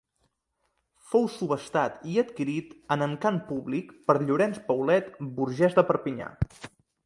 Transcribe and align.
Fou 1.11 1.27
subhastat 1.33 1.99
i 2.13 2.17
adquirit 2.23 2.73
en 2.97 3.07
encant 3.09 3.39
públic 3.53 3.95
per 4.09 4.19
Llorenç 4.25 4.61
Paulet, 4.73 5.15
burgès 5.41 5.81
de 5.81 5.89
Perpinyà. 5.93 6.35